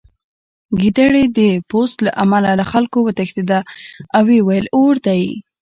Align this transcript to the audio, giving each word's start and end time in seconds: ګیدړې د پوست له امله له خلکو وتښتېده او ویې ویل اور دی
ګیدړې 0.79 1.23
د 1.37 1.39
پوست 1.69 1.97
له 2.05 2.11
امله 2.23 2.51
له 2.59 2.65
خلکو 2.71 2.97
وتښتېده 3.03 3.59
او 4.15 4.21
ویې 4.27 4.39
ویل 4.47 4.65
اور 4.79 4.95
دی 5.07 5.23